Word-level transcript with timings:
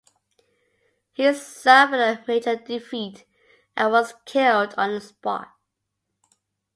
He 1.13 1.31
suffered 1.31 1.99
a 2.23 2.23
major 2.27 2.55
defeat 2.55 3.23
and 3.77 3.91
was 3.91 4.15
killed 4.25 4.73
on 4.75 4.93
the 4.95 4.99
spot. 4.99 5.49